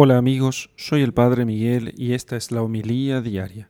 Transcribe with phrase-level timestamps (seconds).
[0.00, 3.68] Hola amigos, soy el Padre Miguel y esta es la homilía diaria.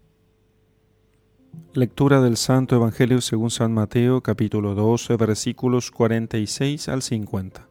[1.73, 7.67] Lectura del Santo Evangelio según San Mateo capítulo 12 versículos 46 al 50.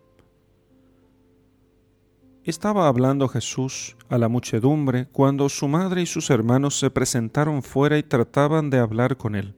[2.46, 8.00] Estaba hablando Jesús a la muchedumbre cuando su madre y sus hermanos se presentaron fuera
[8.00, 9.54] y trataban de hablar con él.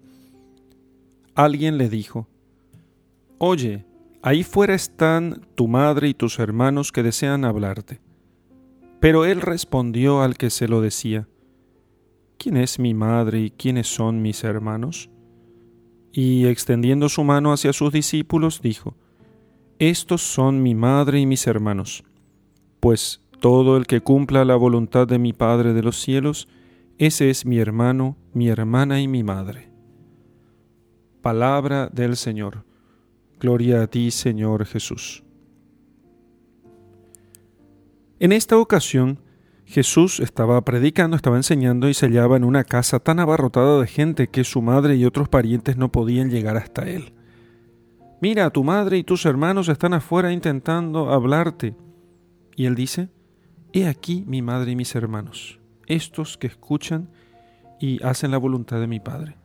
[1.35, 2.27] Alguien le dijo,
[3.37, 3.85] Oye,
[4.21, 8.01] ahí fuera están tu madre y tus hermanos que desean hablarte.
[8.99, 11.27] Pero él respondió al que se lo decía,
[12.37, 15.09] ¿quién es mi madre y quiénes son mis hermanos?
[16.11, 18.95] Y extendiendo su mano hacia sus discípulos, dijo,
[19.77, 22.03] Estos son mi madre y mis hermanos,
[22.79, 26.47] pues todo el que cumpla la voluntad de mi Padre de los cielos,
[26.97, 29.69] ese es mi hermano, mi hermana y mi madre.
[31.21, 32.65] Palabra del Señor.
[33.39, 35.23] Gloria a ti, Señor Jesús.
[38.19, 39.19] En esta ocasión,
[39.65, 44.27] Jesús estaba predicando, estaba enseñando y se hallaba en una casa tan abarrotada de gente
[44.27, 47.13] que su madre y otros parientes no podían llegar hasta él.
[48.19, 51.75] Mira, tu madre y tus hermanos están afuera intentando hablarte.
[52.57, 53.07] Y él dice,
[53.71, 57.09] He aquí mi madre y mis hermanos, estos que escuchan
[57.79, 59.37] y hacen la voluntad de mi Padre.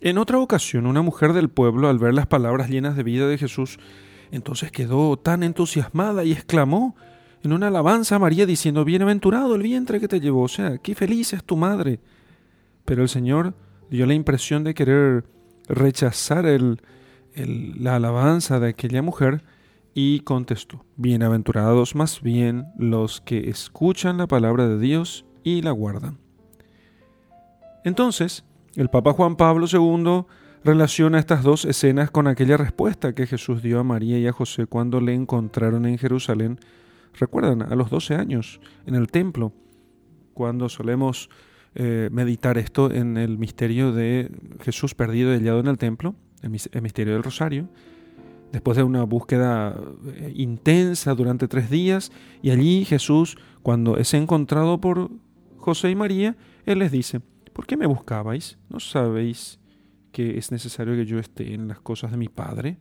[0.00, 3.38] En otra ocasión, una mujer del pueblo, al ver las palabras llenas de vida de
[3.38, 3.80] Jesús,
[4.30, 6.94] entonces quedó tan entusiasmada y exclamó,
[7.44, 10.94] en una alabanza a María diciendo, Bienaventurado el vientre que te llevó, o sea, qué
[10.94, 12.00] feliz es tu madre.
[12.86, 13.54] Pero el Señor
[13.90, 15.24] dio la impresión de querer
[15.68, 16.80] rechazar el,
[17.34, 19.44] la alabanza de aquella mujer
[19.92, 26.18] y contestó, Bienaventurados más bien los que escuchan la palabra de Dios y la guardan.
[27.84, 30.24] Entonces, el Papa Juan Pablo II
[30.64, 34.64] relaciona estas dos escenas con aquella respuesta que Jesús dio a María y a José
[34.64, 36.58] cuando le encontraron en Jerusalén
[37.18, 39.52] Recuerdan, a los 12 años, en el templo,
[40.32, 41.30] cuando solemos
[41.76, 46.50] eh, meditar esto en el misterio de Jesús perdido y hallado en el templo, el,
[46.50, 47.68] misterio del rosario,
[48.52, 52.12] después de una búsqueda eh, intensa durante tres días,
[52.42, 55.10] y allí Jesús, cuando es encontrado por
[55.56, 56.36] José y María,
[56.66, 57.20] Él les dice,
[57.52, 58.58] ¿por qué me buscabais?
[58.68, 59.58] ¿No sabéis
[60.12, 62.78] que es necesario que yo esté en las cosas de mi Padre?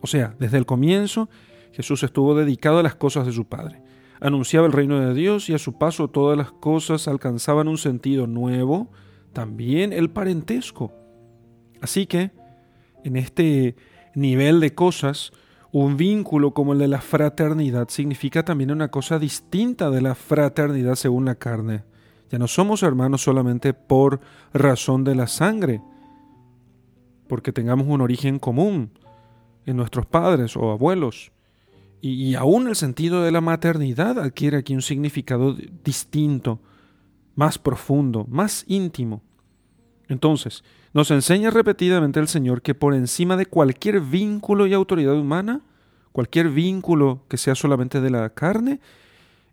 [0.00, 1.28] O sea, desde el comienzo
[1.72, 3.82] Jesús estuvo dedicado a las cosas de su Padre.
[4.20, 8.26] Anunciaba el reino de Dios y a su paso todas las cosas alcanzaban un sentido
[8.26, 8.90] nuevo,
[9.32, 10.92] también el parentesco.
[11.80, 12.32] Así que,
[13.04, 13.76] en este
[14.14, 15.32] nivel de cosas,
[15.72, 20.96] un vínculo como el de la fraternidad significa también una cosa distinta de la fraternidad
[20.96, 21.84] según la carne.
[22.30, 24.20] Ya no somos hermanos solamente por
[24.52, 25.80] razón de la sangre,
[27.28, 28.90] porque tengamos un origen común
[29.64, 31.32] en nuestros padres o abuelos,
[32.02, 36.60] y, aún el sentido de la maternidad adquiere aquí un significado distinto,
[37.34, 39.22] más profundo, más íntimo.
[40.08, 45.60] Entonces, nos enseña repetidamente el Señor que por encima de cualquier vínculo y autoridad humana,
[46.12, 48.80] cualquier vínculo que sea solamente de la carne,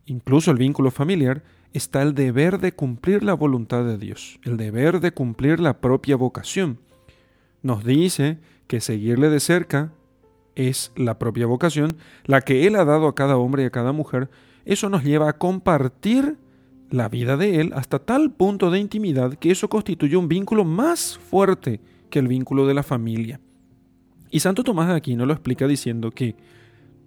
[0.05, 1.43] incluso el vínculo familiar,
[1.73, 6.15] está el deber de cumplir la voluntad de Dios, el deber de cumplir la propia
[6.15, 6.79] vocación.
[7.61, 9.91] Nos dice que seguirle de cerca
[10.57, 13.91] es la propia vocación, la que Él ha dado a cada hombre y a cada
[13.91, 14.29] mujer,
[14.65, 16.37] eso nos lleva a compartir
[16.89, 21.17] la vida de Él hasta tal punto de intimidad que eso constituye un vínculo más
[21.17, 21.79] fuerte
[22.09, 23.39] que el vínculo de la familia.
[24.31, 26.35] Y Santo Tomás de Aquino lo explica diciendo que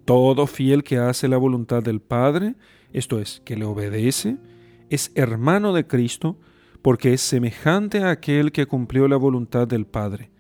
[0.04, 2.54] todo fiel que hace la voluntad del Padre,
[2.92, 4.38] esto es, que le obedece,
[4.90, 6.38] es hermano de Cristo,
[6.82, 10.30] porque es semejante a aquel que cumplió la voluntad del Padre.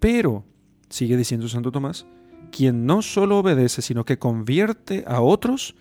[0.00, 0.44] Pero
[0.94, 2.06] sigue diciendo Santo Tomás,
[2.52, 5.74] quien no solo obedece, sino que convierte a otros,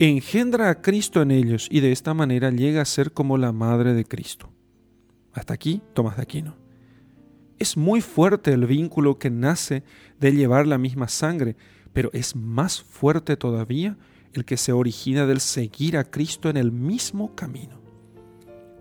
[0.00, 3.94] engendra a Cristo en ellos y de esta manera llega a ser como la madre
[3.94, 4.50] de Cristo.
[5.32, 6.56] Hasta aquí Tomás de Aquino.
[7.60, 9.84] Es muy fuerte el vínculo que nace
[10.18, 11.54] de llevar la misma sangre,
[11.92, 13.96] pero es más fuerte todavía
[14.32, 17.80] el que se origina del seguir a Cristo en el mismo camino.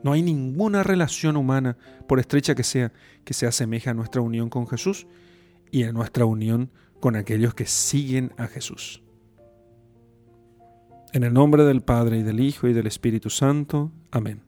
[0.03, 1.77] No hay ninguna relación humana,
[2.07, 2.91] por estrecha que sea,
[3.23, 5.05] que se asemeje a nuestra unión con Jesús,
[5.71, 9.03] y a nuestra unión con aquellos que siguen a Jesús.
[11.13, 13.91] En el nombre del Padre y del Hijo y del Espíritu Santo.
[14.11, 14.44] Amén.